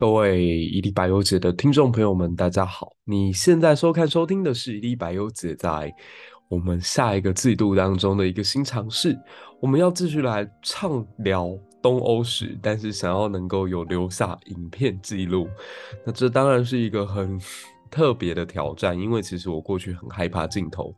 [0.00, 2.92] 各位一粒百忧解的听众朋友们，大家好！
[3.02, 5.92] 你现在收看收听的是一粒百忧解，在
[6.46, 9.18] 我们下一个季度当中的一个新尝试。
[9.60, 11.50] 我们要继续来畅聊
[11.82, 15.48] 东欧史，但是想要能够有留下影片记录，
[16.06, 17.36] 那这当然是一个很
[17.90, 20.94] 特别的挑战，因为其实我过去很害怕镜头，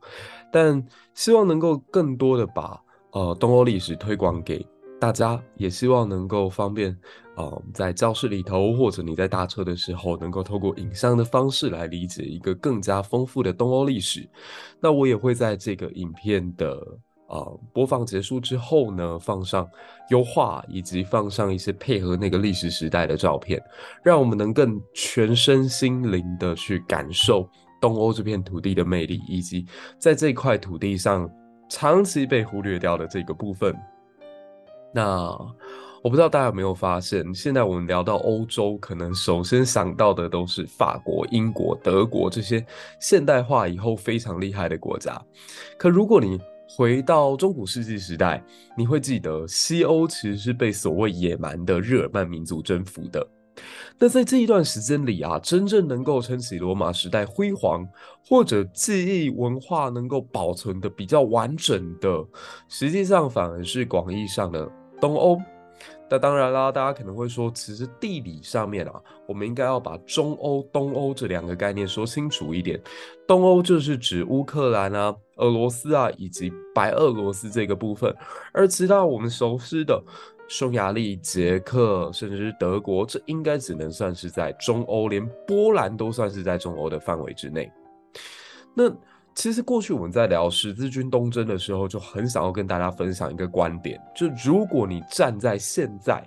[0.53, 0.85] 但
[1.15, 2.79] 希望能够更多的把
[3.13, 4.63] 呃东欧历史推广给
[5.01, 6.95] 大家，也希望能够方便。
[7.35, 14.29] 哦，在教室里头，或者你在搭车的时候，能够透过影像的方式来理解一个更加丰富的东欧历史。
[14.79, 16.77] 那我也会在这个影片的
[17.29, 19.67] 呃播放结束之后呢，放上
[20.09, 23.59] 优化，以及放上一些配合那个历史时代的照片，
[24.03, 27.49] 让我们能更全身心灵的去感受
[27.81, 29.65] 东欧这片土地的魅力，以及
[29.97, 31.27] 在这块土地上
[31.69, 33.75] 长期被忽略掉的这个部分。
[34.93, 35.37] 那。
[36.03, 42.65] 我不知道大家有没有发现，现在我们聊到欧洲，可能首先想到的都是法国、英国、德国这些
[42.99, 45.21] 现代化以后非常厉害的国家。
[45.77, 48.43] 可如果你回到中古世纪时代，
[48.75, 53.23] 你会记得西欧其实是被所谓野蛮的日耳曼民族征服的。
[53.99, 57.87] 那在这一段时间里啊，真正能够撑起罗马时代辉煌，
[58.27, 62.25] 或者记忆文化能够保存的比较完整的，
[62.67, 64.67] 实际上反而是广义上的
[65.01, 65.41] 东欧。
[66.07, 72.79] 那当然啦，大家可能会说，其实地理上面啊，我们应该要把中欧、东欧这两个概念说清楚一点。
[73.25, 78.13] 东欧就是指乌克兰啊、俄罗斯啊以及白俄罗斯这个部分，
[78.51, 80.03] 而其他我们熟悉的
[80.49, 87.71] 匈牙利、捷克，甚至是德国，这应该只能算是在中欧，连波兰都算是在中欧的范围之内。
[88.75, 88.93] 那。
[89.33, 96.23] 其实过去我们在聊十字军东征的时候，就很想要跟大家分享一个观点：就如果你站在现在，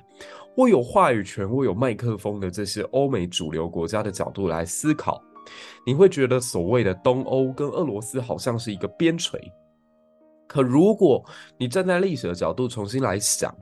[0.56, 5.22] 握有话语权、握有麦克风的这些欧美主流国家的角度来思考，
[5.86, 9.38] 你会觉得所谓的东欧跟俄罗斯好像是一个边陲。
[10.46, 11.24] 可如果
[11.58, 13.54] 你站在历史的角度重新来想，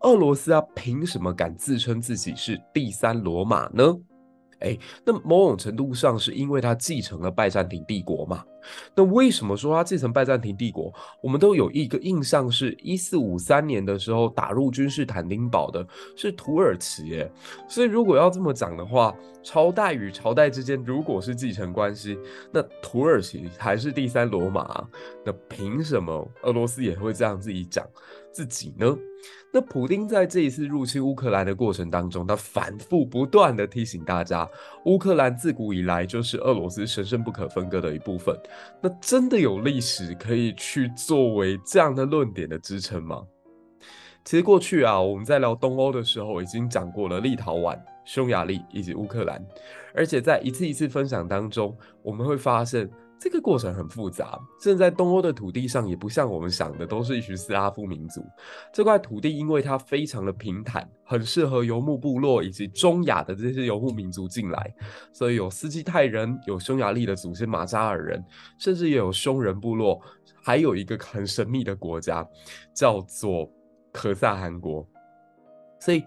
[0.00, 3.96] 俄罗斯啊，凭什么敢自称自己是第三罗马呢？
[4.60, 8.44] 哎，那某种程度上是因为他继承了拜占庭帝国嘛？
[8.94, 10.92] 那为什么说他继承拜占庭帝国？
[11.22, 17.30] 我们都有一个印象，是一四五三年的时候打入君士坦丁堡的是土耳其，哎，
[17.68, 22.18] 所以如果要这么讲的话，朝代与朝代之间如果是继承关系，
[22.50, 24.86] 那土耳其还是第三罗马，
[25.26, 27.86] 那凭什么俄罗斯也会这样自己讲
[28.32, 28.96] 自己呢？
[29.52, 34.48] 那普丁在这一次入侵乌克兰的过程当中，他反复不断地提醒大家，
[34.84, 38.36] 乌克兰自古以来就是俄罗斯神圣不可分割的一部分。
[38.80, 43.22] 那真的有历史可以去作为这样的论点的支撑吗？
[44.24, 49.40] 其实过去啊，我们在聊东欧的时候已经讲过了立陶宛、匈牙利以及乌克兰，
[49.94, 52.90] 而且在一次一次分享当中，我们会发现。
[53.24, 58.22] 这个过程很复杂，甚至在东欧的土地上也不像我们想的都是一群斯拉夫民族。
[58.70, 64.74] 这块土地因为它非常的平坦，很适合游牧部落以及中亚的这些游牧民族进来，
[65.10, 68.22] 所以有斯基泰人，有匈牙利的祖先马扎尔人，
[68.58, 69.98] 甚至也有匈人部落，
[70.42, 72.28] 还有一个很神秘的国家
[72.74, 73.50] 叫做
[73.90, 74.86] 可萨汗国。
[75.80, 76.04] 所以，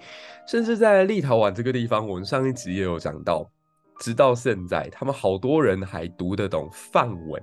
[0.48, 3.50] 甚至在立陶宛这个地方，我们上一集也有讲到。
[4.00, 7.42] 直到现在，他们好多人还读得懂梵文。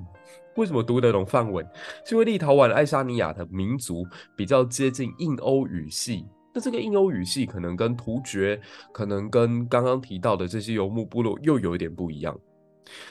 [0.56, 1.66] 为什么读得懂梵文？
[2.04, 4.06] 是因为立陶宛爱沙尼亚的民族
[4.36, 6.24] 比较接近印欧语系。
[6.54, 8.60] 那这个印欧语系可能跟突厥，
[8.92, 12.38] 可能跟刚刚提到的这些游牧部落又有一点不一样。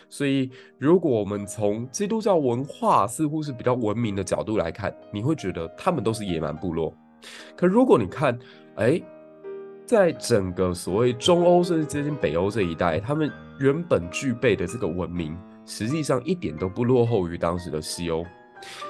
[0.07, 6.95] 所以，如果我们从基督教文化似乎是比较文明的角度来看，你会觉得他们都是野蛮部落。
[7.57, 8.37] 可如果你看，
[8.75, 9.01] 哎，
[9.85, 18.25] 在整个所谓中欧甚至接近北欧这一带，他们原本具备的这个文明，实际上一点都不落后于当时的西欧。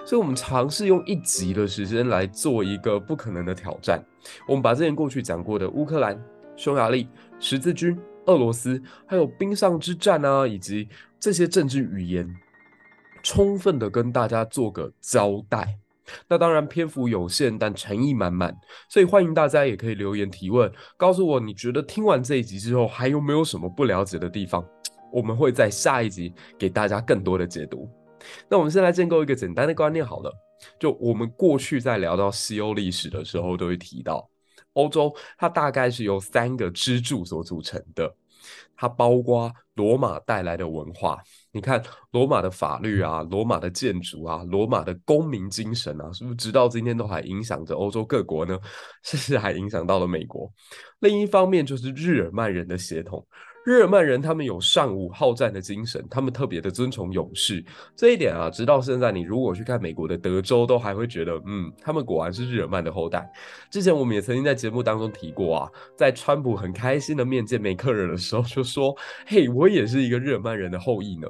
[0.05, 3.99] 所以，我们尝试用一集的时间来做一个不可能的挑战。
[4.47, 6.15] 我们把之前过去讲过的乌克兰、
[6.55, 10.87] 匈牙利、十字军、俄罗斯，还有冰上之战啊，以及
[11.19, 12.31] 这些政治语言，
[13.23, 15.79] 充分的跟大家做个交代。
[16.27, 18.55] 那当然篇幅有限，但诚意满满，
[18.89, 24.65] 所以欢迎大家也可以留言提问，告诉我你觉得听完这一集之后还有没有什么不了解的地方？
[25.11, 27.89] 我们会在下一集给大家更多的解读。
[28.49, 30.31] 那我们先来建构一个简单的观念好了，
[30.79, 34.27] 就我们过去在聊到西欧历史的时候，都会提到
[34.73, 38.11] 欧洲，它大概是由三个支柱所组成的，
[38.75, 41.21] 它包括罗马带来的文化。
[41.51, 41.81] 你看
[42.11, 48.59] 罗马的法律啊，罗马的建筑啊，罗马的公民精神啊，是不是直到今天都还影响着欧洲各国呢？
[49.03, 50.51] 甚至还影响到了美国。
[50.99, 53.25] 另一方面就是日耳曼人的血统。
[53.65, 57.63] 日耳曼人他们有尚武好战的精神，他们特别的尊崇勇士。
[57.95, 63.25] 这一点啊，直到现在，你如果去看美国的德州，都还会觉得，嗯，他们果然是日耳曼的后代。
[63.71, 68.93] 之前我们也曾经在节目当中提过啊，在川普很开心的面见梅克尔的时候，就说
[69.25, 71.27] ：“嘿，我也是一个日耳曼人的后裔呢。”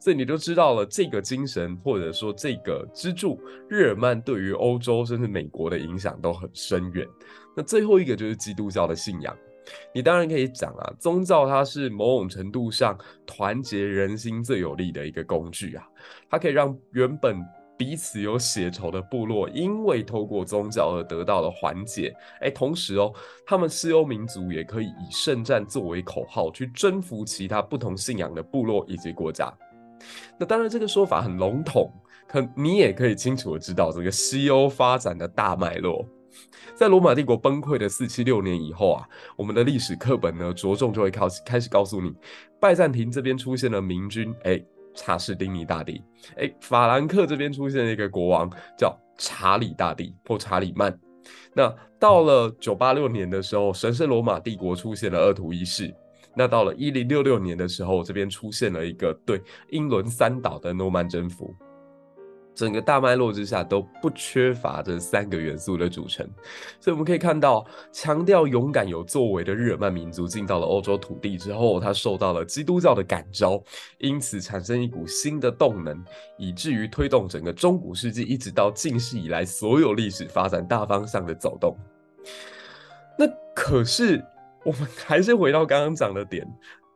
[0.00, 7.06] 所以你就知道了这个精神，或者说这个支柱，日耳曼对于欧洲甚至美国的影响都很深远。
[7.56, 9.32] 那最后一个就是基督教的信仰。
[9.92, 12.96] 你当然可以讲啊，宗教它是某种程度上
[13.26, 15.84] 团结人心最有力的一个工具啊，
[16.30, 17.36] 它可以让原本
[17.76, 22.14] 彼此有血仇的部落，因为透过宗教而得到了缓解。
[22.40, 23.12] 哎，同时哦，
[23.44, 29.52] 他们西欧民族也可以以圣战作为口号去征服其他不同信仰的部落以及国家。
[30.38, 31.92] 那当然这个说法很笼统，
[32.26, 36.06] 可你也可以清楚的知道这个西欧发展的大脉络。
[36.74, 42.12] 在罗马帝国崩溃的四七六年以后啊，我们的历史课本呢着重就会开始开始告诉你，
[42.60, 44.62] 拜占庭这边出现了明君，哎，
[44.94, 46.02] 查士丁尼大帝，
[46.36, 50.98] 哎，法兰克这边出现了一个国王叫查理大帝或查理曼。
[51.54, 55.94] 那到了九八六年的时候，神圣罗马帝国出现了二图一世。
[56.38, 59.40] 那到了一零六六年的时候，这边出现了一个对
[59.70, 61.56] 英伦三岛的诺曼征服。
[62.56, 66.26] 整个大脉络之下都不缺乏这三个元素的组成，
[66.80, 73.62] 所以我们可以看到，强调勇敢有作为的日耳曼民族进到了欧洲土地之后，他受到了基督教的感召，
[73.98, 76.02] 因此产生一股新的动能，
[76.38, 81.76] 以至于推动整个中古世纪一直到近世以来所有历史发展大方向的走动。
[83.18, 84.24] 那可是
[84.64, 86.46] 我们还是回到刚刚讲的点。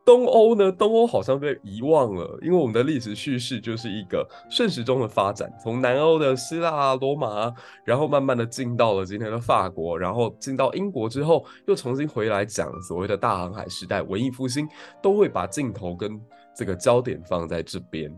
[0.03, 0.71] 东欧呢？
[0.71, 7.53] 东欧好像被遗忘了，因为我们的历史叙事就是一个顺时钟的发展，从南欧的希腊啊、罗马啊，
[7.85, 14.67] 然后慢慢的进到了今天的法国，然后进到英国之后，又重新回来讲所谓的大航海时代、文艺复兴，
[15.03, 16.19] 都会把镜头跟
[16.55, 18.11] 这个焦点放在这边。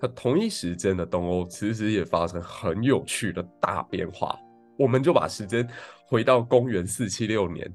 [0.00, 4.36] 它同一时间的东欧其实也发生很有趣的大变化。
[4.76, 5.66] 我们就把时间
[6.08, 7.72] 回到公元四七六年。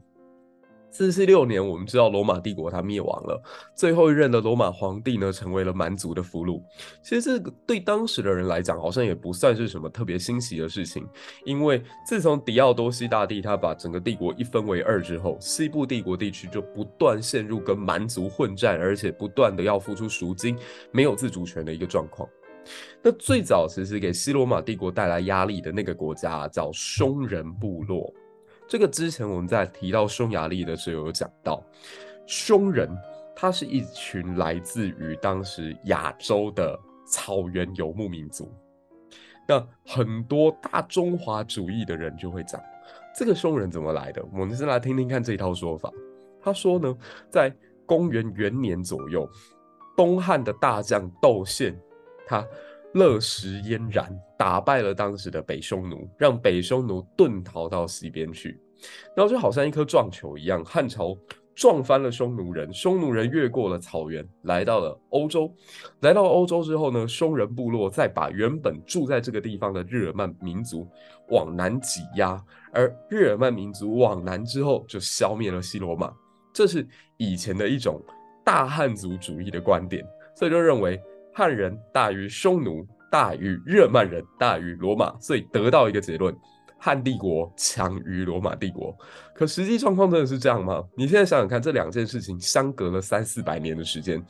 [0.92, 3.42] 四七六年，我们知道罗马帝国它灭亡了，
[3.76, 6.62] 最后一任的罗马皇帝呢，成为了蛮族的俘虏。
[7.02, 11.08] 其实这个对当时的人来讲，好像也不算是什么特别新奇的事情，
[11.46, 20.58] 因为自从狄奥多西大帝他把整个帝国一分为二之后，西部帝国地区就不断陷入跟蛮族混战，而且不断的要付出赎金，
[20.92, 22.28] 没有自主权的一个状况。
[23.02, 28.14] 那最早其实给西罗马帝国带来压力的那个国家叫匈人部落。
[28.70, 31.60] 这个之前我们在提到匈牙利的时候有讲到，
[32.28, 32.88] 匈人，
[33.36, 38.48] 他是一群来自于当时亚洲的草原游牧民族。
[39.48, 42.62] 那很多大中华主义的人就会讲，
[43.18, 44.24] 这个匈人怎么来的？
[44.32, 45.92] 我们先来听听看这一套说法。
[46.40, 46.96] 他说呢，
[47.32, 47.52] 在
[47.88, 49.28] 公元元年左右，
[49.98, 51.76] 东汉的大将窦宪，
[52.28, 52.46] 他。
[52.94, 58.60] 乐食嫣然，打败了当时的北匈奴，让北匈奴遁逃到西边去。
[59.16, 61.16] 然后就好像一颗撞球一样，汉朝
[61.54, 65.54] 撞翻了匈奴人，匈奴人越过了草原，来到了欧洲。
[66.00, 70.88] 来到欧洲之后呢，匈人部落再把原本住在这个地方的日耳曼民族
[71.28, 72.44] 往南挤压，
[72.74, 76.12] 而日耳曼民族往南之后，就消灭了西罗马。
[76.52, 78.02] 这是以前的一种
[78.44, 80.04] 大汉族主义的观点，
[80.36, 81.00] 所以就认为。
[81.34, 86.36] 汉人大于匈奴，大于日曼人，大于罗马，所以得到一个结论：
[86.78, 88.96] 汉帝国强于罗马帝国。
[89.34, 90.84] 可实际状况真的是这样吗？
[90.96, 94.22] 你现在想想看，这两件事情相隔了三四百年的时间，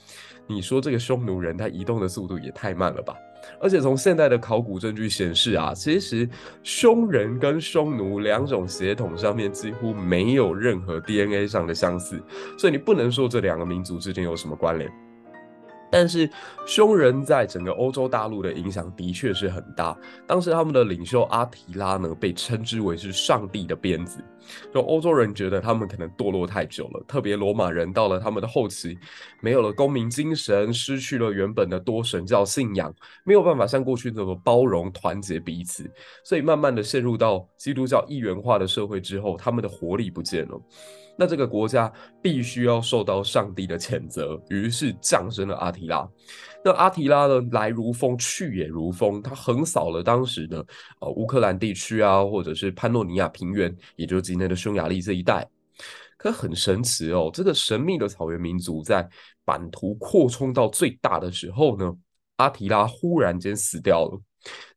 [0.45, 3.15] 你说这个匈奴人他移动的速度也太慢了吧？
[3.61, 6.29] 而且从现代的考古证据显示啊，其实
[6.61, 12.21] 匈人跟匈奴两种血统上面几乎没有任何 DNA 上的相似，
[12.57, 15.08] 所以你不能说这两个民族之间有什么关联。
[15.91, 16.29] 但是
[16.65, 19.97] 匈人在整个欧洲大陆的影响的确是很大。
[20.27, 24.23] 当时他们的领袖阿提拉呢，被称之为是上帝的鞭子。
[24.73, 28.97] 就欧洲人觉得他们可能堕落太久了，特别罗马人到了他们的后期，
[29.41, 32.91] 没有了公民精神，失去了原本的多神教信仰，
[33.23, 35.91] 没有办法像过去那么包容团结彼此，
[36.23, 40.59] 所以慢慢的陷入到基督教一元化的社会之后，他们的活力不见了。
[41.19, 46.09] 那这个国家必须要受到上帝的谴责，于是降生了阿提拉。
[46.63, 50.65] 那阿提拉呢，来如风，去也如风，他横扫了当时的
[51.01, 55.45] 呃乌克兰地区啊，或者是潘诺尼亚平原，也就是今天的匈牙利这一带。
[56.17, 59.05] 可很神奇哦，这个神秘的草原民族在
[59.43, 61.93] 版图扩充到最大的时候呢，
[62.37, 64.21] 阿提拉忽然间死掉了。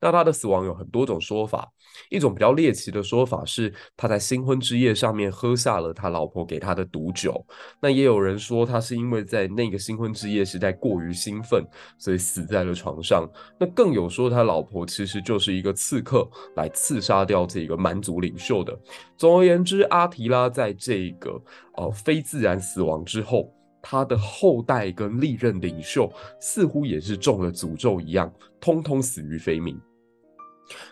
[0.01, 1.71] 那他的死亡有很多种说法。
[2.11, 7.45] 一种比较猎奇的说法是，他在新婚之夜上面喝下了他老婆给他的毒酒。
[7.81, 11.65] 那也有人说，他是因为在那个新婚之夜实在过于兴奋，
[11.99, 13.29] 所以死在了床上。
[13.59, 18.79] 那更有说，他老婆其实就是一个刺客，来刺杀掉这个蛮族领袖的。
[19.17, 21.41] 总而言之，阿提拉在这个
[21.77, 29.81] 呃非自然死亡之后，他的后代跟历任领袖似乎也是中了诅咒一样，通通死于非命。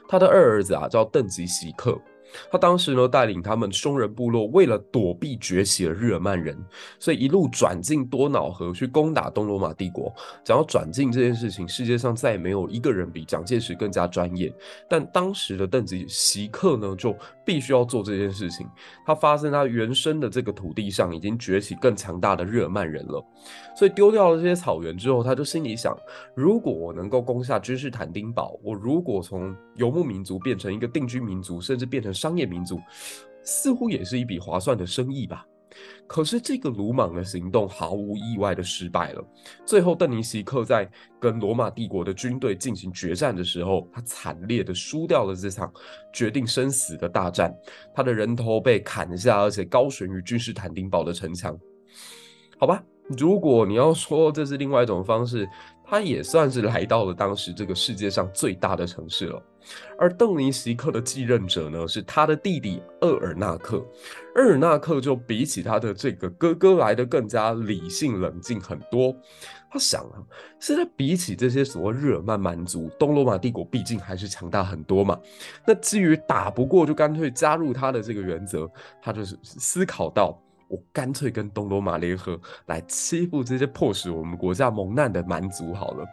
[0.09, 2.01] 他的二儿子啊，叫邓吉希克。
[2.49, 6.57] 他当时呢，带领他们匈人部落，为了躲避崛起的日耳曼人，
[7.01, 10.15] 所以一路转进多瑙河去攻打东罗马帝国。
[10.45, 14.55] 想要转进这件事情，世界上再也没有一个人比蒋介石更加专业。
[14.89, 17.17] 但当时的邓吉希克呢，就
[17.51, 18.65] 必须要做这件事情。
[19.05, 23.21] 他发现他原生的这个土地上已经崛起更强大的日耳曼人了，
[23.77, 25.99] 所以丢掉了这些草原之后，他就心里想：
[26.33, 32.81] 如果我能够攻下君士坦丁堡，我如果从游牧民族变成一个定居民族，甚至变成商业民族，
[33.43, 35.45] 似乎也是一笔划算的生意吧。
[36.11, 39.25] 可是这个鲁莽的行动毫无意外的失败了。
[39.65, 40.91] 最后，邓尼西克在
[41.21, 45.73] 跟罗马帝国的军队进行决战的时候，他惨烈的输掉了这场
[46.13, 47.55] 决定生死的大战。
[47.95, 51.57] 他的人头被砍下，而且高悬于君士坦丁堡的城墙。
[52.59, 52.83] 好吧，
[53.17, 55.49] 如果你要说这是另外一种方式。
[55.91, 59.43] 他也算是来到了当时这个世界上最大的城市了，
[59.99, 63.85] 而邓尼希克的继任者呢，是他的弟弟厄尔纳克。
[64.37, 69.13] 厄尔纳克就比起他的这个哥哥来的更加理性冷静很多。
[69.69, 70.23] 他想啊，
[70.61, 75.19] 现在比起这些所谓日耳曼蛮族，东罗马帝国毕竟还是强大很多嘛。
[75.67, 78.71] 那基于打不过就干脆加入他的这个原则，
[79.03, 80.41] 他就是思考到。
[80.71, 86.07] 我干脆跟东罗马联合来欺负这些迫使我们国家蒙难的蛮族好了。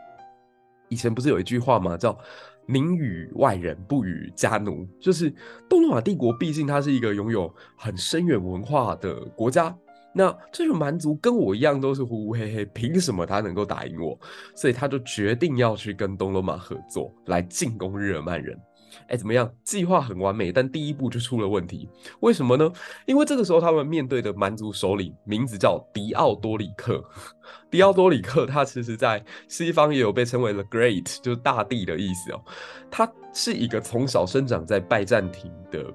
[0.90, 1.96] 以前不是有一句话吗？
[1.96, 2.18] 叫
[2.66, 4.88] “宁与外人，不与家奴”。
[5.00, 5.32] 就是
[5.70, 9.78] 东罗马帝国毕竟它是一个拥有很深远文化的国家，
[10.12, 14.20] 那这种蛮族跟我一样都是呼呼黑黑，凭什么他能够打赢我？
[14.56, 18.60] 所以他就决定要去跟东罗马合作，来进攻日耳曼人。
[19.08, 19.52] 哎，怎么样？
[19.64, 21.88] 计划很完美，但第一步就出了问题。
[22.20, 22.72] 为什么呢？
[23.06, 27.04] 因为这个时候他们面对的蛮族首领名字叫狄奥多里克。
[27.72, 32.42] 狄奥多里克他其实在西方也有被称为 The Great，就是大帝的意思哦。
[32.90, 35.86] 他是一个从小生长在拜占庭的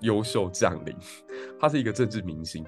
[0.00, 0.96] 优秀将领，
[1.60, 2.64] 他是一个政治明星，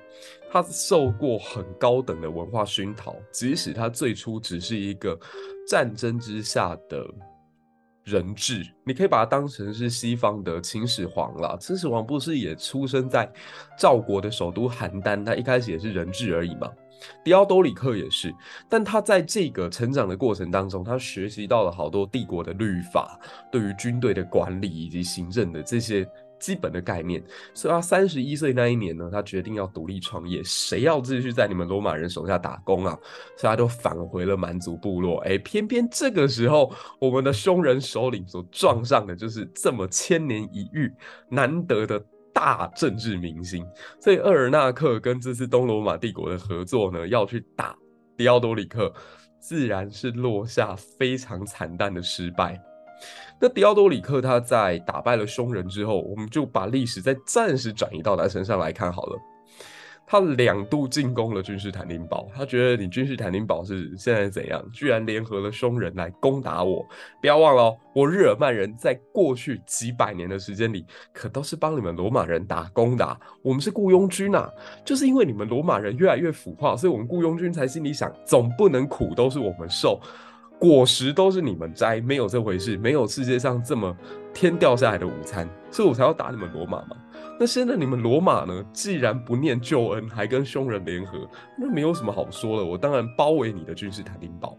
[0.50, 5.18] 他受过很高等的文化熏陶，即使他最初只是一个
[5.66, 7.04] 战争之下的。
[8.04, 11.56] 人质，你可以把它当成是西方的秦始皇啦。
[11.58, 13.28] 秦始皇不是也出生在
[13.78, 16.70] 赵国的首都邯郸，他一开始也是人质而已嘛。
[17.24, 18.34] 狄奥多里克也是，
[18.68, 23.18] 但他在这个成长的过程当中，他学习到了好多帝国的律法，
[23.50, 26.06] 对于军队的管理以及行政的这些。
[26.44, 27.24] 基本的概念，
[27.54, 30.42] 所以他三十一岁那一年呢，他决定要独立创业。
[30.44, 32.98] 谁要继续在你们罗马人手下打工啊？
[33.38, 35.20] 所以他就返回了蛮族部落。
[35.20, 40.92] 哎，偏偏这个时候，我们的匈人首领所撞上的就是这么千年一遇、
[41.30, 41.98] 难得的
[42.30, 43.66] 大政治明星。
[43.98, 47.74] 所以厄尔纳克跟这次东罗马帝国的合作呢，要去打
[48.18, 48.92] 狄奥多里克，
[49.40, 52.60] 自然是落下非常惨淡的失败。
[53.40, 59.18] 那狄奥多里克他在打败了匈人之后，我们就把历史再暂时转移到他身上来看好了。
[60.06, 66.86] 他两度进攻了君士坦丁堡，他觉得你君士坦丁堡是现在怎样，居然联合了匈人来攻打我。
[67.22, 73.18] 不要忘了，我日耳曼人在过去几百年的时间里，可都是帮你们罗马人打工的。
[73.42, 74.46] 我们是雇佣军啊，
[74.84, 79.98] 就是因为你们罗马人越来越腐化，所以我们雇佣军才心里想，总不能苦都是我们受。
[80.58, 83.94] 果实都是你们摘，没有这回事，没有世界上这么
[84.32, 86.96] 天掉下来的午餐，所以我才要打你们罗马嘛。
[87.38, 88.64] 那现在你们罗马呢？
[88.72, 92.64] 既然不念旧恩，还跟匈人联合，那没有什么好说了。
[92.64, 94.56] 我当然包围你的君士坦丁堡。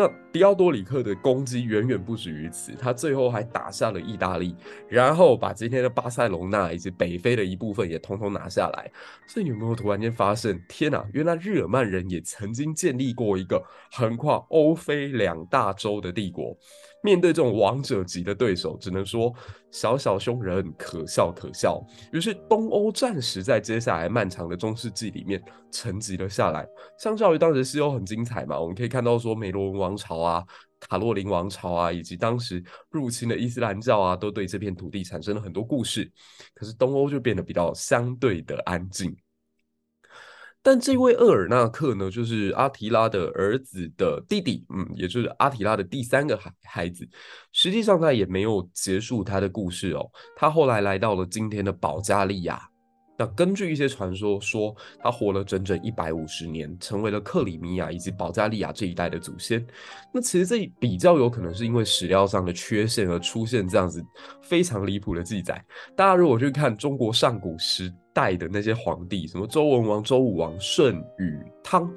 [0.00, 4.56] 那狄奥多里克的攻击远远不止于此，他最后还打下了意大利，
[4.88, 8.90] 然后把今天的巴塞隆纳以及北非的一部分也统统拿下来。
[9.26, 16.56] 所以有没有突然间发现，天哪，原来日耳曼人也曾经建立过一个横跨欧非两大洲的帝国？
[17.02, 19.34] 面对这种王者级的对手，只能说
[19.70, 21.82] 小小凶人可笑可笑。
[22.12, 26.66] 于是东欧暂时在接下来漫长的中世纪里面沉寂了下来。
[26.98, 30.44] 相较于当时西欧很精彩嘛，我们可以看到说梅罗文王朝啊、
[30.78, 36.10] 卡洛林王朝啊，以及当时入侵的伊斯兰教啊，都对这片土地产生了很多故事。
[36.54, 39.16] 可是东欧就变得比较相对的安静。
[40.62, 47.08] 但这位厄尔纳克呢，就是阿提拉的儿子的弟弟，嗯，也就是阿提拉的第三个孩孩子。
[47.52, 50.06] 实际上，他也没有结束他的故事哦。
[50.36, 52.60] 他后来来到了今天的保加利亚。
[53.18, 59.62] 那根据一些传说说，他活了整整一百五十年，成为了克里米亚以及保加利亚这一带的祖先。
[60.12, 64.02] 那其实这比较有可能是因为史料上的缺陷而出现这样子
[64.42, 65.62] 非常离谱的记载。
[65.94, 71.90] 大家如果去看中国上古时代的那些皇帝，什么周文王、周武王、舜、禹、汤。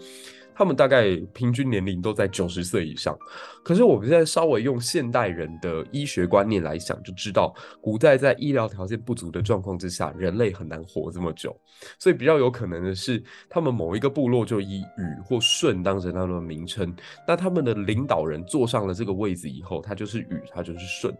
[0.56, 3.18] 他们大概平均年龄都在九十岁以上，
[3.63, 11.55] 可是我们现在稍微用现代人的医学观念来想，就知道古代在医疗条件不足的状况之下，人类很难活这么久，
[11.98, 16.93] 所以比较有可能的是，他们某一个部落就以禹或舜当成他们的名称，
[17.27, 21.15] 那他们的领导人坐上了这个位子以后，他就是禹，他就是舜，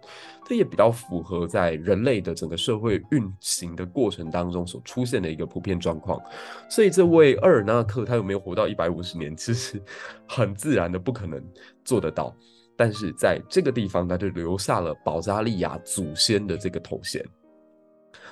[0.46, 6.22] 这也比较符合在人类的整个社会运行的过程当中所出现的一个普遍状况，
[6.70, 9.36] 所以这位厄尔纳克他有没有活到一百五十年？
[9.36, 9.82] 其实
[10.28, 11.42] 很自然的，不可能
[11.84, 12.36] 做得到。
[12.76, 17.24] 但是在这个地方，他就留下了保加利亚祖先的这个头衔。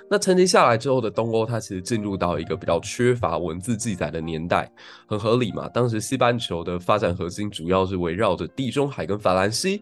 [0.09, 4.69] 那沉寂下来之后的东欧，它其实进入到一个比较缺乏文字记载的年代，
[5.07, 5.69] 很合理嘛。
[5.69, 9.81] 当时西半球的发展核心主要是围绕着地中海跟法兰西。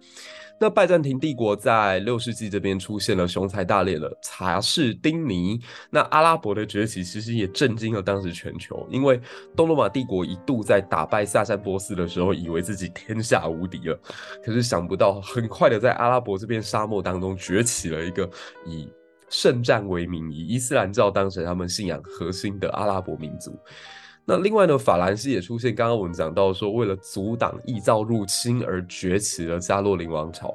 [0.59, 9.19] 那拜占庭帝国在六世纪这边出现了雄才大略的查士丁尼，那阿拉伯的崛起其实也震惊了当时全球，因为
[9.55, 13.97] 东罗马帝国一度在打败萨珊波斯的时候，以为自己天下无敌了，
[14.43, 18.29] 可是想不到很快的在阿拉伯这片沙漠当中崛起了一个
[18.65, 18.91] 以
[19.29, 23.57] 圣战为名，以伊斯兰教当成他们信仰核心的阿拉伯民族。
[24.29, 25.73] 那另外呢，法兰西也出现。
[25.73, 30.53] 刚刚我们讲到说，为了阻挡异教入侵而崛起了加洛林王朝。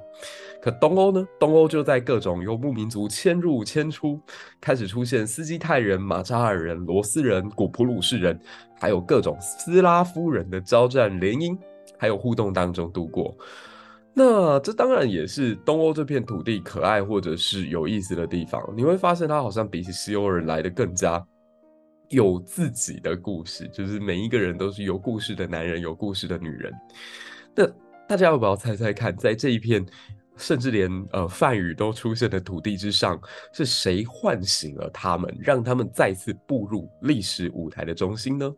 [0.63, 1.27] 可东欧呢？
[1.41, 4.21] 东欧就在各种游牧民族迁入迁出，
[4.61, 8.39] 开始出现斯基泰人、马扎尔人、罗斯人、古普鲁士人，
[8.79, 11.59] 还有各种斯拉夫人的交战联姻，
[11.99, 13.37] 还有互动当中度过。
[14.15, 18.63] 那这当然也是东欧这片土地可爱或者是有意思的地方。
[18.77, 21.21] 你会发现，它好像比起西欧人来的更加。
[22.09, 26.73] 有自己的故事，就是每一个人都是有故事的男人，有故事的女人。
[27.55, 27.67] 那
[28.09, 29.85] 大家要不要猜猜看，在这一片
[30.37, 33.21] 甚至连呃梵语都出现的土地之上，
[33.53, 38.55] 是谁唤醒了他们，让他们再次步入历史舞台的中心呢？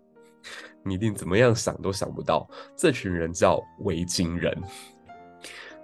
[0.85, 4.57] 你一定怎么样想都想不到，这群人叫维京人。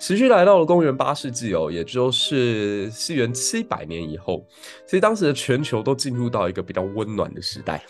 [0.02, 4.44] 持续来到了公元八世纪哦，也就是西元七百年以后，
[4.84, 7.80] 其实当时的全球都进入到一个比较温暖的时代。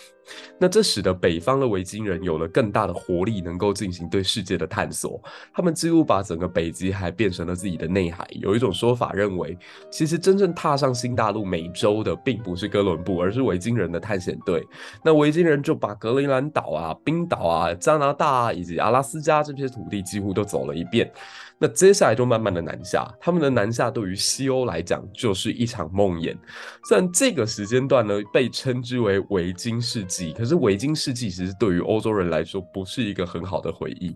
[0.59, 5.21] 那这使得北方的维京人有了更大的活力，能够进行对世界的探索。
[5.53, 8.27] 他们几乎把整个北极海变成了自己的内海。
[8.31, 9.57] 有一种说法认为，
[9.91, 14.67] 其实真正踏上新大陆美洲的，并不是哥伦布，而是维京人的探险队。
[15.05, 21.11] 那维京人就把格陵兰岛啊、冰岛啊、加拿大啊以及阿拉斯加这些土地几乎都走了一遍。
[21.59, 26.37] 那接下来就慢慢的南下，他们的南下对于西欧来讲就是一场梦魇。
[26.85, 30.03] 虽然这个时间段呢，被称之为维京世
[30.37, 34.14] 可是维京世纪其实对于欧洲人来说不是一个很好的回忆。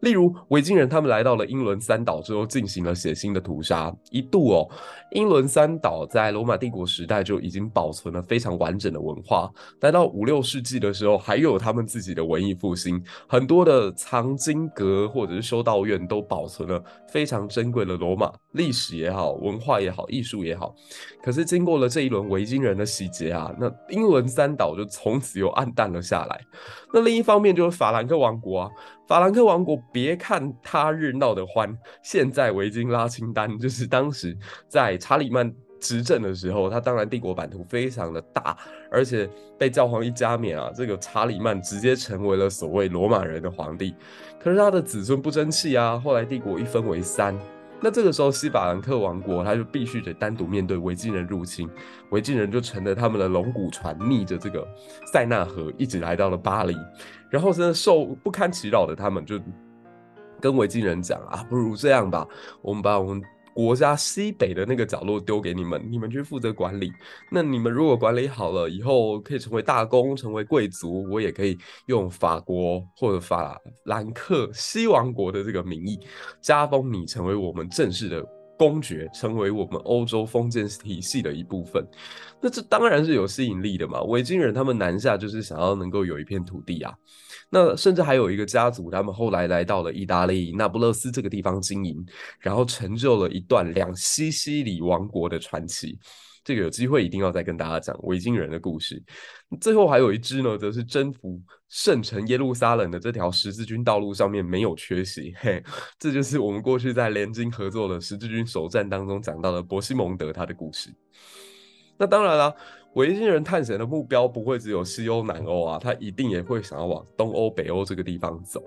[0.00, 3.94] 例如，维京人他们来到了英伦三岛之后，进行了血腥的屠杀。
[4.10, 4.68] 一度哦，
[5.12, 9.50] 英伦三岛在罗马帝国时代就已经保存了非常完整的文化。
[9.80, 16.82] 来到五六世纪的时候，还有他们自己的文艺复兴，很多的藏经阁或者是修道院都保存了。
[17.08, 20.72] 非常珍贵的罗马历史也好，文化也好，艺术也好，
[21.22, 26.40] 可是经过了这一轮维京人的洗劫啊，那英伦三岛就从此又黯淡了下来。
[26.92, 28.70] 那另一方面就是法兰克王国啊，
[29.06, 34.36] 法兰克王国别看他日闹得欢，现在维京拉清单就是当时
[34.68, 38.56] 在查理曼执政的时候，他当然帝国版图非常的大，
[38.90, 43.94] 而且被教皇一加冕啊，这个查理曼直接成为了所谓罗马人的皇帝。
[44.42, 47.38] 可是他的子孙不争气啊，后来帝国一分为三。
[47.82, 51.68] 那这个时候，西法兰克王国他就必须得单独面对维京人入侵，
[52.10, 54.66] 维京人就乘着他们的龙骨船，逆着这个
[55.12, 56.76] 塞纳河，一直来到了巴黎。
[57.30, 59.40] 然后真的受不堪其扰的他们，就
[60.40, 62.26] 跟维京人讲啊，不如这样吧，
[62.62, 63.22] 我们把我们。
[63.62, 66.90] 国家西北的那个角落丢给你们，你们去负责管理。
[67.30, 76.00] 那你们如果管理好了，以后可以成为大公，成为贵族，我也可以用法国或者法兰克西王国的这个名义，
[76.40, 78.26] 加封你成为我们正式的
[78.60, 81.82] 公爵，成为我们欧洲封建体系的一部分。
[82.42, 84.02] 那这当然是有吸引力的嘛。
[84.02, 86.92] 维京人他们南下就是想要能够有一片土地啊。
[87.48, 92.04] 那甚至还有一个家族，他们后来来到了意大利那不勒斯这个地方经营，
[92.38, 95.98] 然后成就了一段两西西里王国的传奇。
[96.50, 99.00] 这个有机会一定要再跟大家讲维京人的故事。
[99.60, 105.32] 最后还有一支呢，则是征服圣城耶路撒冷的这条十字军道路上面没有缺席。
[105.38, 105.62] 嘿，
[105.96, 110.90] 这就是我们过去在联军合作的十字军首战当中讲到的伯西蒙德他的故事。
[111.96, 112.52] 那当然了。
[112.94, 118.60] 维京人探险的目标不会只有西欧、南欧啊，他一定也会想要往东欧、北欧这个地方走。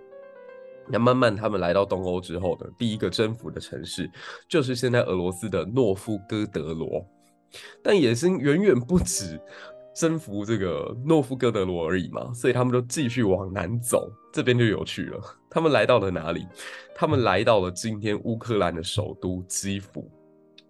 [0.88, 4.10] 那慢慢他们来到东欧之后呢，第一个征服的城市
[4.48, 7.06] 就是现在俄罗斯的诺夫哥德罗。
[7.82, 9.40] 但野心远远不止
[9.96, 14.12] 征服这个诺夫哥德罗而已嘛，所以他们就继续往南走。
[14.32, 16.48] 这边就有趣了， 他们来到了哪里？
[16.96, 20.10] 他们来到了今天乌克兰的首都基辅。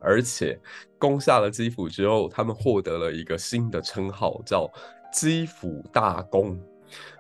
[0.06, 0.60] 而且
[1.00, 4.70] 攻下了基辅之后，他们获得了一个新的称号，叫
[5.14, 6.60] 基辅大公。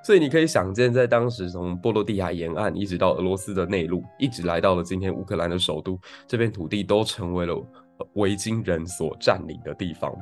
[0.03, 5.97] 所以你可以想见，在当时从波罗的海沿岸一直到俄罗斯的内陆，一直来到了今天乌克兰的首都，
[6.27, 7.55] 这片土地都成为了
[8.13, 10.15] 维京人所占领的地方。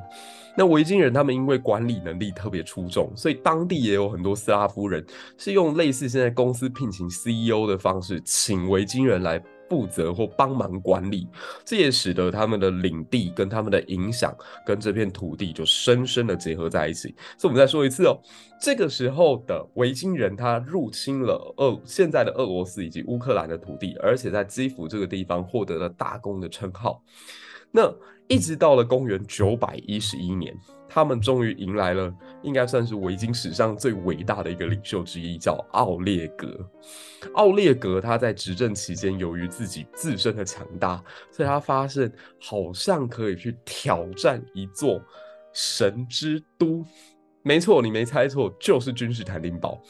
[0.56, 5.04] 那维京人他们因为管理能力特别出众，所以当地也有很多斯拉夫人
[5.36, 9.42] 是用类似现在公司聘请 CEO 的方式，请维京人来。
[9.70, 11.26] 负责或帮忙管理，
[11.64, 17.08] 这也使得他们的领地跟他们的影响跟这片土地就深深的结合在一起。
[17.38, 18.20] 所以，我们再说一次哦，
[18.60, 27.02] 这个时候的维京人他入侵了俄现在的俄罗斯以及乌克兰的土地，而且在基辅这个地方获得了大公的称号。
[27.72, 27.92] 那
[28.28, 30.56] 一直到了公元九百一十一年。
[30.94, 36.70] 他们终于迎来了，应该算是维京史上最伟大的一个领袖之一，叫奥列格。
[37.32, 45.00] 奥列格他在执政期间，由于自己自身的强大，所以他发现好像可以去挑战一座
[45.54, 46.84] 神之都。
[47.42, 49.80] 没错，你没猜错，就是君士坦丁堡。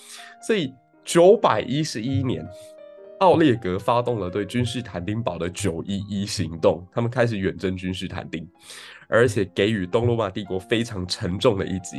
[0.47, 2.47] 所以九百一十一年，
[3.23, 8.45] 奥列格发动了对君士坦丁堡的九一一行动，他们开始远征君士坦丁。
[9.07, 11.99] 而且给予东罗马帝国非常沉重的一击。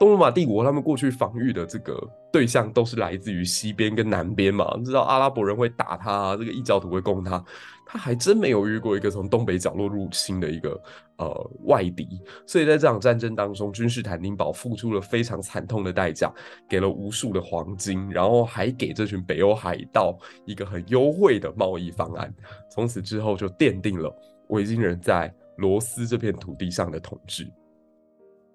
[0.00, 7.44] 东罗马帝国他们过去防御的这个对象都是来自于西边跟南边嘛，你知道阿拉伯人会打他，这个异教徒会攻他，
[7.86, 10.80] 他还真没有遇过一个从东北角落入侵的一个
[11.18, 12.18] 呃外敌。
[12.46, 16.32] 所以在这场战争当中，君士坦丁堡付出了非常惨痛的代价，
[16.66, 22.34] 给了无数的黄金，然后还给这群北欧海盗一个很优惠的贸易方案。
[22.70, 24.10] 从此之后就奠定了
[24.48, 27.46] 维京人在罗斯这片土地上的统治，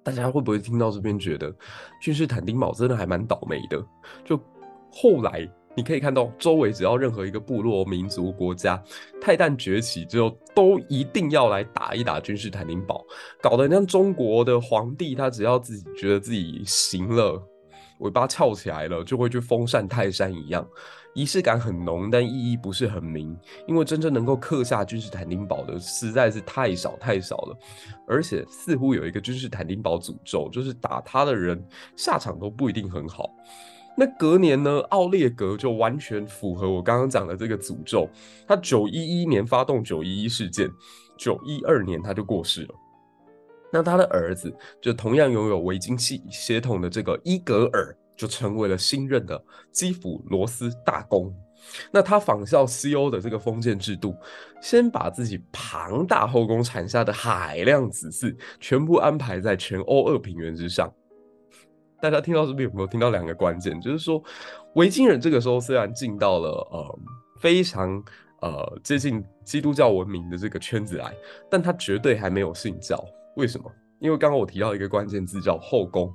[0.05, 1.53] 大家会不会听到这边觉得
[1.99, 3.83] 君士坦丁堡真的还蛮倒霉的？
[4.23, 4.39] 就
[4.91, 8.81] 后来你可以看到，周围只要任何一个部落、民族、国家，
[9.19, 13.03] 泰旦崛起之后，都一定要来打一打君士坦丁堡，
[13.41, 17.41] 搞得像中国的皇帝，他只要自己觉得自己行了，
[17.99, 20.65] 尾巴翘起来了，就会去封禅泰山一样。
[21.15, 27.57] 仪式感很浓，但意义不是很明，因为真正能够刻下君士坦丁堡的实在是太少太少了，
[28.05, 33.29] 而且似乎有一个君士坦丁堡诅咒，就是打他的人下场都不一定很好。
[33.97, 38.09] 那隔年呢，奥列格就完全符合我刚刚讲的这个诅咒，
[38.45, 40.69] 他九一一年发动九一一事件，
[41.17, 42.75] 九一二年他就过世了。
[43.71, 47.95] 那他的儿子就同样拥有维京系血统的这个伊格尔。
[48.15, 51.33] 就成为了新任的基辅罗斯大公。
[51.91, 54.15] 那他仿效西欧的这个封建制度，
[54.61, 60.93] 先把自己庞大后宫产下的海量子嗣全部安排在全欧二平原之上。
[61.99, 63.81] 大家听到这边有没有听到两个关键？
[63.81, 64.21] 就是说，
[64.75, 66.99] 维京人这个时候虽然进到了呃
[67.39, 68.03] 非常
[68.41, 71.11] 呃接近基督教文明的这个圈子来，
[71.49, 73.03] 但他绝对还没有信教。
[73.37, 73.71] 为什么？
[73.99, 76.13] 因为刚刚我提到一个关键字叫后宫。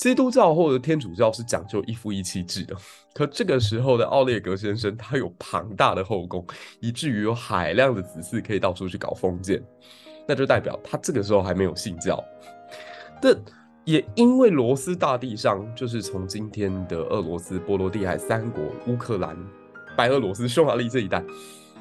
[0.00, 2.74] 基督教或者天主教是讲究一夫一妻制的，
[3.12, 6.42] 可这个时候的奥列格先生他有庞大的后宫，
[6.80, 9.62] 以至于有海量的子嗣可以到处去搞封建，
[10.26, 12.18] 那就代表他这个时候还没有信教。
[13.20, 13.38] 但
[13.84, 19.36] 也因为罗斯大地上，就是从今天的俄罗斯、波罗的海三国、乌克兰、
[19.98, 21.22] 白俄罗斯、匈牙利这一带，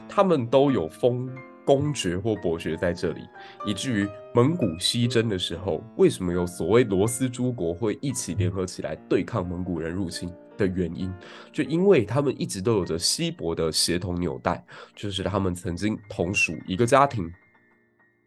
[0.10, 1.30] 他们都有封
[1.70, 3.22] 公爵或伯爵在这里，
[3.64, 11.14] 以至于蒙古西征的时候，为什么有所谓罗斯诸国会一起联合起来对抗蒙古人入侵的原因，
[11.54, 17.32] 就因为他们一直都有着稀薄的协同纽带，就是他们曾经同属一个家庭。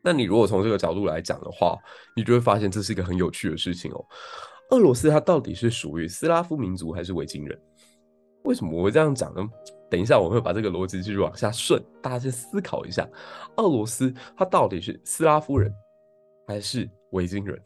[0.01, 1.77] 那你如果从这个角度来讲的话，
[2.15, 4.07] 你就会发现这是一个很有趣的事情哦。
[4.71, 7.61] 俄罗斯它到底是属于斯拉夫民族还是维京人？
[8.45, 9.43] 为什么我会这样讲呢？
[9.93, 13.07] 等一下，我会把这个逻辑继续往下顺，大家先思考一下：
[13.59, 15.71] 俄罗斯它到底是斯拉夫人
[16.47, 17.63] 还是维京人？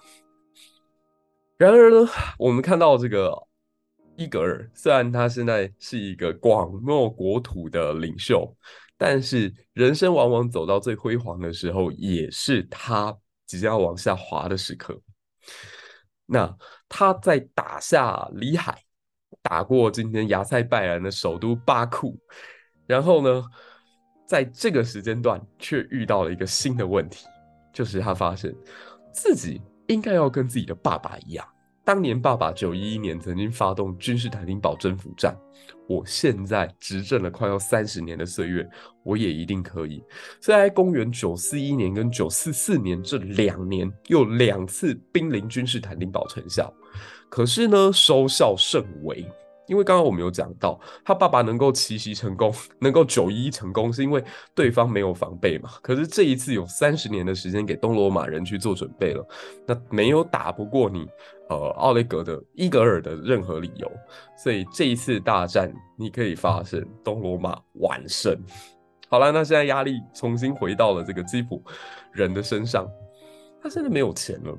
[1.57, 3.33] 然而呢，我们看到这个
[4.17, 8.53] 伊格尔，虽然他现在是一个广袤国土的领袖，
[8.99, 15.01] 但是人生往往走到最辉煌的时候，也是他即将往下滑的时刻。
[16.27, 16.53] 那
[16.89, 18.86] 他在打下里海。
[19.49, 22.19] 打过今天亚塞拜然的首都巴库，
[22.85, 23.45] 然后呢，
[24.27, 27.27] 在这个时间段却遇到了一个新的问题，
[27.73, 28.53] 就是他发现
[29.13, 31.47] 自己应该要跟自己的爸爸一样，
[31.85, 35.37] 当年爸爸九一一年曾经发动君士坦丁堡征服战，
[35.89, 38.69] 我现在执政了快要三十年的岁月，
[39.05, 40.03] 我也一定可以。
[40.41, 46.69] 所以在公元九四一年跟九四四年这两年，又两次兵临君士坦丁堡城下。
[47.29, 49.27] 可是呢，收效甚微，
[49.67, 54.23] 因为刚刚我们有讲到，他爸爸能够奇袭成功， 能够九一成功，是因为
[54.55, 55.71] 对方没有防备嘛。
[55.83, 59.27] 可是这一次有三十年的时间给东罗马人去做准备了，
[59.67, 61.07] 那没有打不过你，
[61.49, 63.91] 呃，奥雷格的伊格尔的任何理由，
[64.39, 68.39] 所以这一次大战你可以发现东罗马完胜。
[69.09, 71.63] 好了，那现在压力重新回到了这个基辅
[72.13, 72.89] 人的身上，
[73.63, 74.57] 他现在没有钱了。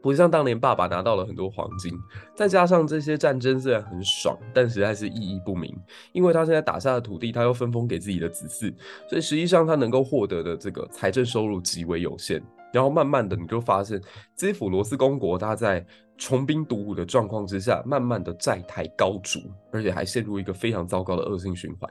[0.00, 1.92] 不像当年爸爸拿到了很多黄金，
[2.34, 5.76] 再加上这些战争虽然很爽，但实在是意义不明。
[6.12, 8.72] 因为他现在打下的土地，他又分封给自己的子嗣，
[9.08, 12.42] 所以实际上他能够获得的这个财政收入极为有限。
[12.72, 14.00] 然后慢慢的，你就发现
[14.36, 15.84] 基辅罗斯公国他在
[16.18, 19.40] 穷兵黩武的状况之下，慢慢的债台高筑，
[19.72, 21.90] 而且还陷入一个非常糟糕的恶性循环。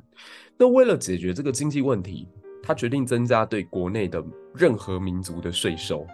[0.56, 2.28] 那为了解决这个经济问题，
[2.62, 6.06] 他决定增加对国内的任何民族的税收。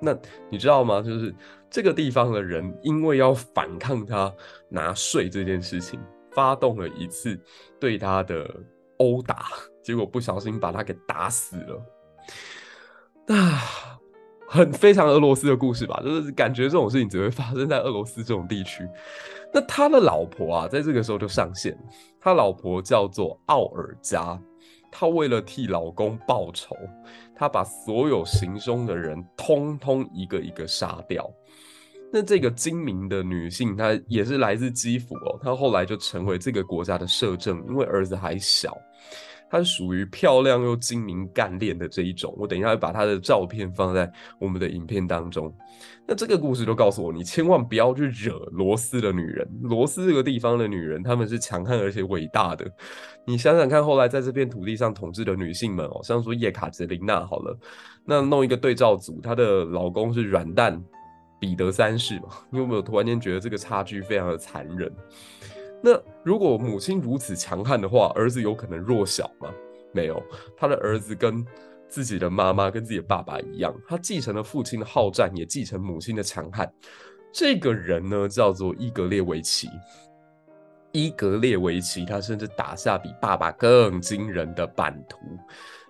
[0.00, 0.16] 那
[0.48, 1.02] 你知道吗？
[1.02, 1.34] 就是
[1.70, 4.32] 这个地方的人，因为要反抗他
[4.68, 7.38] 拿税这件事情，发动了一次
[7.78, 8.48] 对他的
[8.98, 9.46] 殴打，
[9.82, 13.36] 结果不小心把他给打死了。
[13.36, 13.98] 啊，
[14.48, 16.02] 很非常俄罗斯的故事吧？
[16.04, 18.88] 就是感觉这种事情只会发生在俄罗斯这种地区。
[19.52, 21.78] 那他的老婆啊，在这个时候就上线，
[22.20, 24.40] 他老婆叫做奥尔加。
[24.92, 26.76] 她为了替老公报仇，
[27.40, 31.26] 他把所有行凶的人通通一个一个杀掉。
[32.12, 35.40] 那这个精明的女性，她也是来自基辅哦。
[35.42, 38.76] 她后来就成为这个国家的摄政，因为儿子还小。
[39.50, 42.32] 她是属于漂亮又精明干练的这一种。
[42.38, 45.52] 我等一下会把她的照片放在我们的影片当中。
[46.06, 49.48] 那这个故事就告诉我，你千万不要去惹罗斯的女人。
[49.62, 52.64] 罗斯这个地方的女人，她们是强悍而且伟大的。
[53.26, 57.58] 你想想看，后来在这片土地上统治的女性们哦，像说叶卡捷琳娜好了，
[58.04, 60.82] 那弄一个对照组，她的老公是软蛋
[61.38, 62.28] 彼得三世嘛？
[62.50, 64.92] 你有没有突然间觉得这个差距非常的残忍？
[65.82, 69.50] 那如果母亲如此强悍的话，儿子有可能弱小吗？
[69.92, 70.22] 没有，
[70.56, 71.44] 他的儿子跟
[71.88, 76.70] 自己的妈妈跟自己的爸爸一样，他继承了父亲的好战，也继承母亲的强悍。
[77.32, 79.68] 这个人呢，叫做伊格列维奇。
[80.92, 85.18] 伊格列维奇，他甚至打下比爸爸更惊人的版图。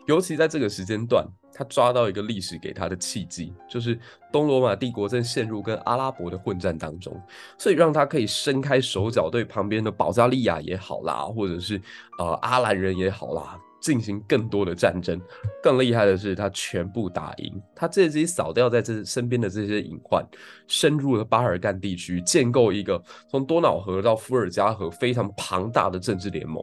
[0.06, 3.98] 尤其在这个时间段，他抓到一个历史给他的契机，就是
[4.32, 7.20] 东罗马帝国正陷入跟阿拉伯的混战当中，
[7.58, 11.80] 所以让他可以伸开手脚，对旁边的保加利亚也好啦，或者是
[12.18, 13.60] 呃阿兰人也好啦。
[13.80, 15.18] 进行更多的战争，
[15.62, 20.22] 更厉害的是，他全部打赢，他借机扫掉在这身边的这些隐患，
[20.66, 26.62] 深入了巴尔干地区，建构一个从多瑙河到伏尔加河非常庞大的政治联盟。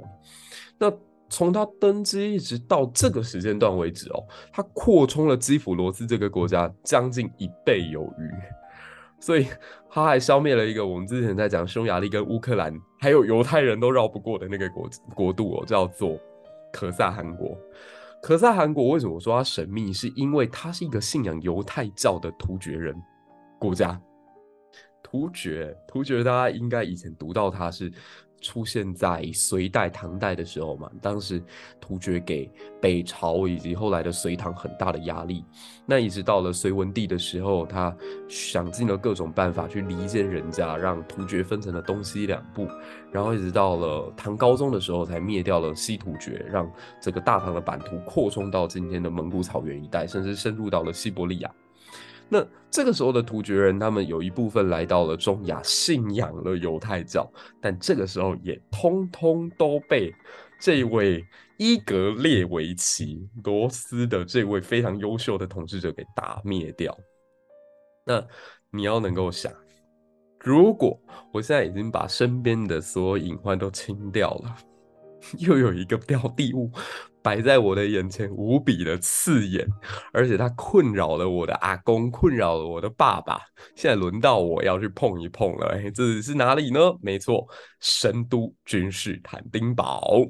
[0.77, 0.93] 那
[1.29, 8.31] 从他登基一直到这个时间段为止哦，他扩充了基辅罗斯这个国家将近一倍有余，
[9.19, 9.47] 所以
[9.89, 16.17] 他还消灭了一个我们之前在讲匈牙利跟乌克兰还有犹太人都绕不过的那个国国度哦，叫做。
[16.73, 17.57] 可萨汗国，
[18.21, 19.91] 可萨汗国为什么说它神秘？
[19.91, 22.93] 是因为它是一个信仰犹太教的突厥人
[23.57, 23.99] 国家。
[25.01, 27.91] 突厥，突厥大家应该以前读到它是。
[28.47, 31.43] 出现在隋代、唐代的时候嘛，当时
[31.81, 32.49] 突厥给
[32.81, 35.43] 北朝以及后来的隋唐很大的压力。
[35.85, 37.93] 那一直到了隋文帝的时候，他
[38.29, 42.65] 想尽了各种办法去离间人家，让突厥分成了东西两部。
[43.11, 51.51] 然后一直到了唐高宗的时候，才灭掉了西突厥，让这个大唐的版图扩充到今天的蒙古草原一带，甚至深入到了西伯利亚。
[52.29, 57.29] 那这个时候的突厥人，他们有一部分来到了中亚，信仰了犹太教，
[57.61, 60.13] 但这个时候也通通都被
[60.59, 61.25] 这位
[61.57, 66.95] 伊格列维奇罗斯的这位非常优秀的统治者给打灭掉。
[68.05, 68.21] 那
[68.71, 69.51] 你要能够想，
[70.41, 70.99] 如果
[71.33, 74.55] 我现在已经把身边的所有隐患都清掉了，
[75.39, 76.69] 又有一个标的物。
[77.27, 79.67] 摆在我的眼前，无比的刺眼，
[80.13, 83.37] 而且它困扰了我的阿公，困扰了我的爸爸。
[83.75, 86.79] 现在轮到我要去碰一碰了，哎，这是哪里呢？
[87.01, 87.45] 没错，
[87.81, 90.25] 神都君士坦丁堡。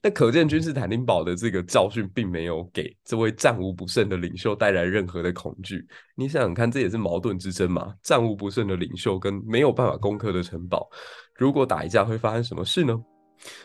[0.00, 5.84] 那可见君士坦丁堡的这个教训，并没有给这位战无不胜的领袖带来任何的恐惧。
[6.14, 7.92] 你想想看，这也是矛盾之争嘛？
[8.00, 10.88] 战无不胜的领袖跟没有办法攻克的城堡，
[11.34, 12.96] 如果打一架，会发生什么事呢？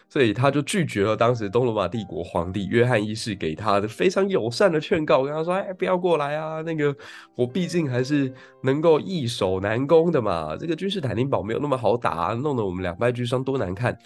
[0.08, 6.62] 所以他就拒绝了当时东罗马帝国皇帝约翰一世给他的非常友善的劝告，跟他说：“哎，不要过来啊！
[6.62, 6.96] 那个
[7.36, 8.32] 我毕竟还是
[8.62, 10.56] 能够易守难攻的嘛。
[10.56, 13.98] 这个君士坦丁堡没有那么好打，弄得我们两败俱伤，多难看。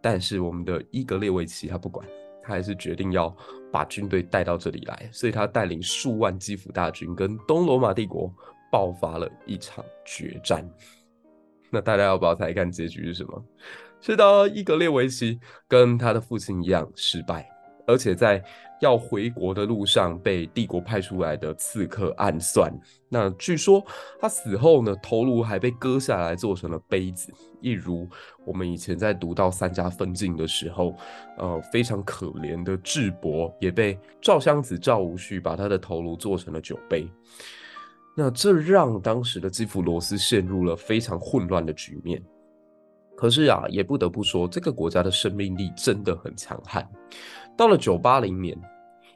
[0.00, 2.06] 但是我们的伊格列维奇他不管，
[2.42, 3.34] 他还是决定要
[3.70, 5.08] 把军队带到这里来。
[5.12, 8.32] 所以他带领数万基辅大军跟东罗马帝国
[8.70, 10.68] 爆发了一场决战。
[11.70, 13.44] 那大家要不要猜看结局是什么？”
[14.04, 15.38] 是的，伊格列维奇
[15.68, 17.48] 跟他的父亲一样失败，
[17.86, 18.42] 而且在
[18.80, 22.68] 要回国的路上被帝国派出来的刺客暗算。
[23.08, 23.80] 那据说
[24.20, 28.08] 他死后呢，头颅还被割下来做成了杯子，一如
[28.44, 30.96] 我们以前在读到三家分晋的时候，
[31.38, 37.08] 呃，非常可怜的智伯也被赵襄子赵无恤把他的头颅做成了酒杯。
[38.16, 42.20] 那这让当时的基辅罗斯陷入了非常混乱的局面。
[43.22, 46.84] 可是啊，也不得不说，这个国家的生命力真的很强悍。
[47.56, 48.60] 到了九八零年，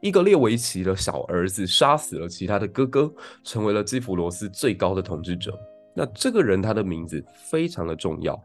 [0.00, 5.58] 伊格列维奇的小儿子杀死了其他的哥哥，成为了基辅罗斯最高的统治者。
[5.92, 8.40] 那这个人他的名字非常的重要，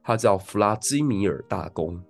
[0.00, 2.00] 他叫弗拉基米尔大公。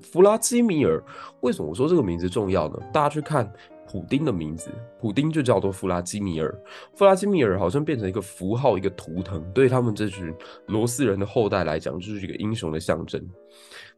[0.00, 1.04] 弗拉基米尔，
[1.42, 2.78] 为什么我说这个名字重要呢？
[2.90, 3.52] 大家去看。
[3.90, 6.56] 普丁的名字，普丁就叫做弗拉基米尔。
[6.94, 10.32] 弗拉基米尔好像变成一个符号，一个图腾，对他们这群
[10.66, 13.20] 罗斯人的后代来讲，就是一个英雄的象征。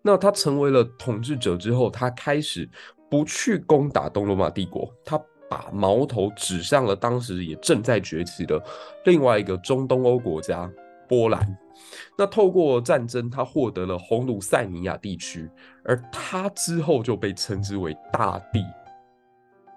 [0.01, 2.67] 那他成为了统治者之后，他开始
[3.11, 8.59] 不去攻打东罗马帝国，他把矛头指向了当时也正在崛起的
[9.05, 10.73] 另外一个中东欧国家
[11.07, 11.47] 波兰。
[12.17, 15.51] 那透过战争，他获得了洪鲁塞尼亚地区，
[15.85, 18.65] 而他之后就被称之为大帝。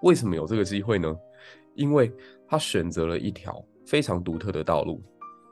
[0.02, 1.14] 为什么有这个机会呢？
[1.74, 2.12] 因为
[2.48, 5.02] 他选择了一条非常独特的道路，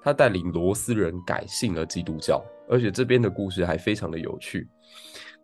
[0.02, 4.68] 他带领罗斯人改信了基督教，而且这边的故事还非常的有趣。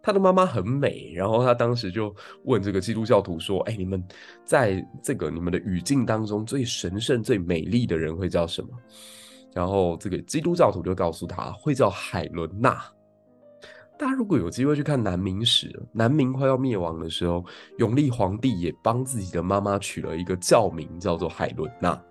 [0.02, 4.02] 他的妈妈很美，然后他当时就问这个基督教徒说：“哎，你们
[4.44, 8.68] 在这个你们的语境当中最神圣、最美丽的人会叫什么？”
[9.54, 12.82] 然后这个基督教徒就告诉他会叫海伦娜。
[14.00, 17.44] 大家如果有机会去看南明史，南明快要灭亡的时候，
[17.76, 22.02] 永历皇帝也帮自己的妈妈取了一个教名，叫做海伦娜。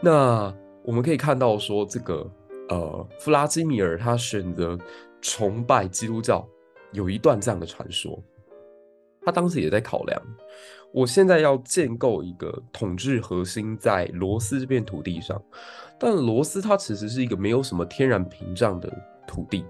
[0.00, 0.50] 那
[0.82, 2.26] 我们可以看到说，这个
[2.70, 4.78] 呃，弗拉基米尔他选择
[5.20, 6.48] 崇拜基督教，
[6.92, 8.18] 有一段这样的传说。
[9.20, 10.18] 他当时也在考量，
[10.94, 15.38] 我现在要建构一个统治核心在罗斯这片土地上，
[15.98, 18.90] 但罗斯它其实是一个没有什么天然屏障的
[19.26, 19.62] 土地。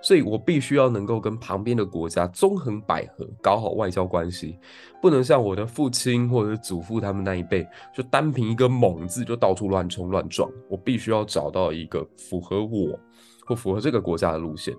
[0.00, 4.58] 所以我必须要能够跟旁边的国家纵横捭阖，搞好外交关系，
[5.00, 10.50] 不能像我的父亲或者祖父他们那一辈，就单凭一个猛字就到处乱冲乱撞。
[10.68, 12.98] 我必须要找到一个符合我
[13.46, 14.74] 或符合这个国家的路线。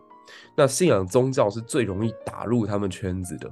[0.55, 3.51] 那信仰宗教是最容易打入他们圈子的，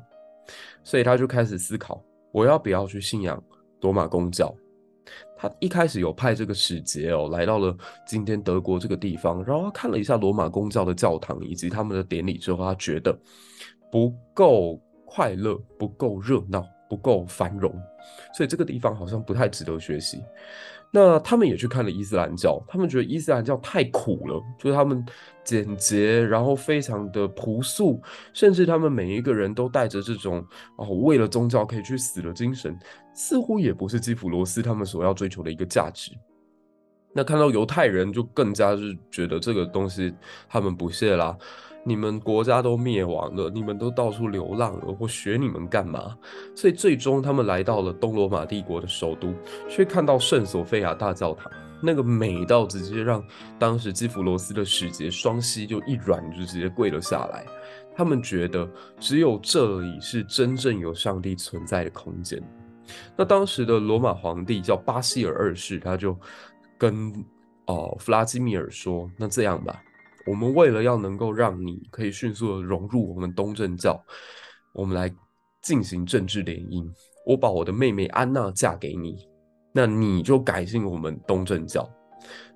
[0.83, 3.41] 所以他就开始思考，我要不要去信仰
[3.81, 4.53] 罗马公教。
[5.43, 7.75] 他一开始有派这个使节哦，来到了
[8.07, 13.13] 今天德国这个地方，然后他看了一下罗马公教的教堂以及他们的典礼之后，他觉得
[13.91, 17.69] 不够快乐，不够热闹，不够繁荣，
[18.33, 20.23] 所以这个地方好像不太值得学习。
[20.95, 25.03] 那他们也去看了伊斯兰教，他们觉得伊斯兰教太苦了，就是他们
[25.43, 27.99] 简洁，然后非常的朴素，
[28.31, 30.45] 甚至他们每一个人都带着这种
[30.77, 32.77] 哦，为了宗教可以去死的精神，
[33.11, 36.11] 似乎也不是基辅罗斯他们所要追求的一个价值。
[37.11, 40.13] 那看到犹太人就更加是觉得这个东西
[40.47, 41.35] 他们不屑啦。
[41.83, 46.17] 你们国家都灭亡了，你们都到处流浪了，我学你们干嘛？
[46.55, 49.33] 所以最终他们来到了东罗马帝国的首都，
[49.69, 53.23] 却看到圣索菲亚大教堂，那个美到直接让
[53.59, 57.45] 当时基辅罗斯的使节双膝就一软，就直接跪了下来。
[57.95, 58.67] 他们觉得
[58.99, 62.41] 只有这里是真正有上帝存在的空间。
[63.15, 66.17] 那当时的罗马皇帝叫巴西尔二世，他就。
[66.75, 67.13] 跟
[67.65, 69.81] 哦，弗拉基米尔说：“那这样吧，
[70.25, 74.03] 我们为了要能够让你可以迅速的融入我们东正教，
[74.73, 75.13] 我们来
[75.61, 76.89] 进行政治联姻。
[77.25, 79.27] 我把我的妹妹安娜嫁给你，
[79.73, 81.89] 那你就改信我们东正教。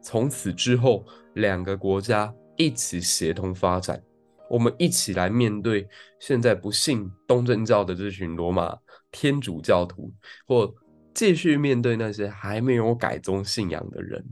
[0.01, 1.05] 从此之后，
[1.35, 4.01] 两个国家一起协同发展，
[4.49, 5.87] 我们一起来面对
[6.19, 8.77] 现在不信东正教的这群罗马
[9.11, 10.13] 天主教徒，
[10.47, 10.73] 或。”
[11.17, 14.23] 继续面对那些还没有改宗信仰的人，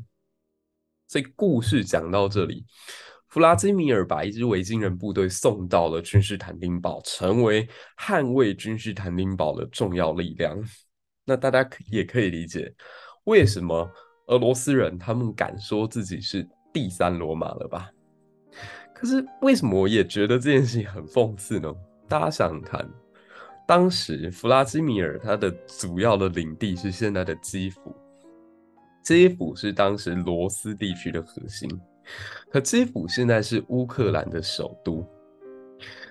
[1.08, 2.64] 所以故事讲到这里，
[3.36, 7.68] 弗拉基米尔把一支维京人部队送到了君士坦丁堡，成为
[8.00, 10.58] 捍卫君士坦丁堡的重要力量。
[11.28, 12.74] 那大家也可以理解，
[13.26, 13.92] 为什么
[14.28, 17.92] 俄罗斯人他们敢说自己是第三罗马了吧？
[18.94, 21.70] 可是为什么我也觉得这件事情很讽刺呢？
[22.08, 22.90] 大家想想看。
[23.68, 27.94] 当时弗拉基米尔他的主要的领地是现在的基辅，
[29.04, 31.70] 基辅是当时罗斯地区的核心，
[32.50, 35.06] 可基辅现在是乌克兰的首都。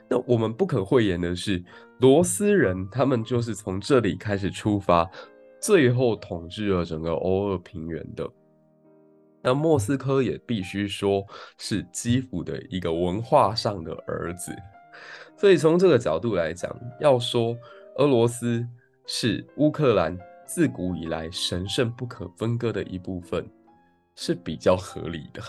[0.08, 1.62] 那我们不可讳言的是，
[2.00, 5.10] 罗斯人他们就是从这里开始出发，
[5.60, 8.28] 最后统治了整个欧俄平原的。
[9.42, 11.24] 那莫斯科也必须说
[11.58, 14.54] 是基辅的一个文化上的儿子。
[15.36, 16.70] 所以从这个角度来讲，
[17.00, 17.56] 要说
[17.96, 18.66] 俄罗斯
[19.06, 20.16] 是乌克兰
[20.46, 23.46] 自古以来神圣不可分割的一部分，
[24.14, 25.42] 是比较合理的。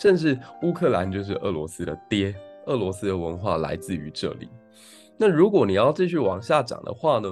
[0.00, 2.34] 甚至乌克兰就是俄罗斯的爹，
[2.66, 4.48] 俄罗斯的文化来自于这里。
[5.18, 7.30] 那如果你要继续往下讲的话呢？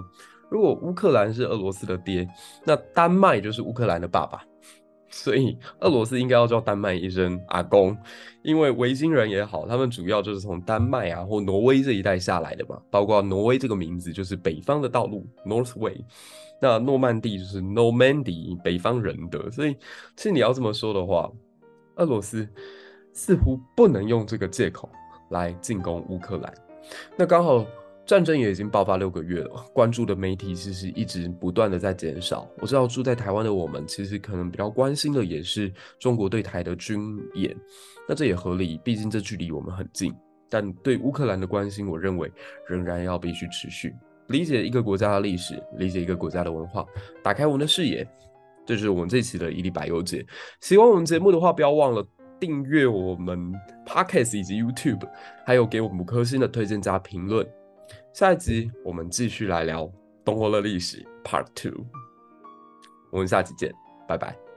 [0.50, 2.26] 如果乌克兰是俄罗斯的爹，
[2.64, 4.42] 那丹麦就是乌克兰的爸爸。
[5.10, 7.96] 所以，俄罗斯应该要叫丹麦一声阿公，
[8.42, 12.78] 因为维京人也好，他们主要就是从丹麦啊或挪威这一带下来的嘛。
[12.90, 15.98] 包括挪威这个名字就是北方的道路 （Northway），
[16.60, 19.50] 那诺曼底就是 Normandy，北方人的。
[19.50, 19.74] 所以，
[20.14, 21.30] 其实你要这么说的话，
[21.98, 22.48] 俄罗斯
[23.12, 24.88] 似乎不能用这个借口
[25.30, 26.52] 来进攻乌克兰。
[27.16, 27.64] 那刚好。
[28.08, 32.48] 战争也已经爆发六个月了，关注的媒体其实一直不断的在减少。
[32.56, 36.98] 我知道住在台湾的我们，其实可能比较关心的也是中国对台的军
[37.34, 37.54] 演，
[38.08, 40.10] 那这也合理，毕竟这距离我们很近。
[40.48, 42.32] 但对乌克兰的关心，我认为
[42.66, 43.94] 仍然要必须持续。
[44.28, 46.86] 理解一个国家的历史，理解一个国家的文化，
[47.22, 48.08] 打开我们的视野，
[48.68, 50.26] 这就是我们这期的一粒百忧解。
[50.60, 52.06] 喜欢我们节目的话，不要忘了
[52.38, 53.50] 订阅我们
[53.86, 55.08] Podcast 以及 YouTube，
[55.46, 57.48] 还有给我们五颗星的推荐加评论。
[58.12, 59.90] 下一集我们继续来聊
[60.22, 61.86] 东欧的历史 Part Two，
[63.10, 63.72] 我们下期见，
[64.06, 64.47] 拜拜。